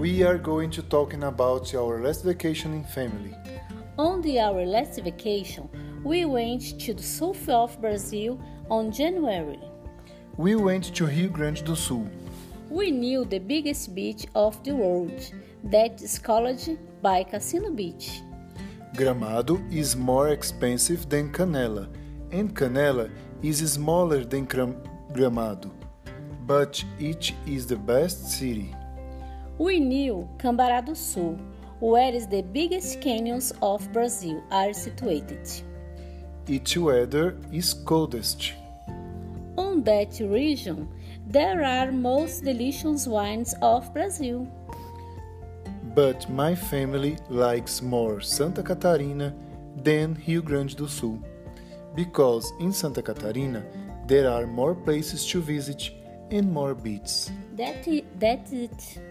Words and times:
we 0.00 0.22
are 0.22 0.38
going 0.38 0.70
to 0.70 0.82
talking 0.84 1.24
about 1.24 1.74
our 1.74 2.00
last 2.02 2.24
vacation 2.24 2.72
in 2.72 2.82
family. 2.82 3.34
On 3.98 4.22
the, 4.22 4.40
our 4.40 4.64
last 4.64 4.98
vacation, 5.02 5.68
we 6.02 6.24
went 6.24 6.80
to 6.80 6.94
the 6.94 7.02
south 7.02 7.46
of 7.50 7.78
Brazil 7.82 8.40
on 8.70 8.90
January. 8.90 9.60
We 10.38 10.54
went 10.54 10.84
to 10.94 11.04
Rio 11.04 11.28
Grande 11.28 11.62
do 11.66 11.76
Sul. 11.76 12.08
We 12.70 12.90
knew 12.90 13.26
the 13.26 13.40
biggest 13.40 13.94
beach 13.94 14.26
of 14.34 14.64
the 14.64 14.74
world, 14.74 15.20
that 15.64 16.00
is 16.00 16.18
called 16.18 16.78
by 17.02 17.22
Cassino 17.22 17.70
Beach. 17.70 18.22
Gramado 18.96 19.60
is 19.70 19.96
more 19.96 20.30
expensive 20.30 21.10
than 21.10 21.30
Canela, 21.30 21.86
and 22.32 22.56
Canela 22.56 23.10
is 23.42 23.70
smaller 23.70 24.24
than 24.24 24.46
Gramado, 24.46 25.70
but 26.46 26.82
it 26.98 27.32
is 27.46 27.66
the 27.66 27.76
best 27.76 28.30
city. 28.30 28.74
We 29.60 29.78
knew 29.78 30.26
Cambará 30.38 30.82
do 30.82 30.94
Sul, 30.94 31.38
where 31.80 32.14
is 32.14 32.26
the 32.26 32.40
biggest 32.40 33.02
canyons 33.02 33.52
of 33.60 33.92
Brazil 33.92 34.42
are 34.50 34.72
situated. 34.72 35.46
Its 36.48 36.78
weather 36.78 37.36
is 37.52 37.74
coldest. 37.74 38.54
On 39.58 39.82
that 39.84 40.18
region, 40.18 40.88
there 41.26 41.62
are 41.62 41.92
most 41.92 42.42
delicious 42.42 43.06
wines 43.06 43.54
of 43.60 43.92
Brazil. 43.92 44.48
But 45.94 46.30
my 46.30 46.54
family 46.54 47.18
likes 47.28 47.82
more 47.82 48.22
Santa 48.22 48.62
Catarina 48.62 49.34
than 49.76 50.16
Rio 50.26 50.40
Grande 50.40 50.74
do 50.74 50.88
Sul, 50.88 51.22
because 51.94 52.50
in 52.60 52.72
Santa 52.72 53.02
Catarina 53.02 53.62
there 54.06 54.30
are 54.30 54.46
more 54.46 54.74
places 54.74 55.26
to 55.26 55.42
visit 55.42 55.90
and 56.30 56.50
more 56.50 56.74
beaches. 56.74 57.30
That, 57.56 57.84
that 58.20 58.50
it. 58.54 59.09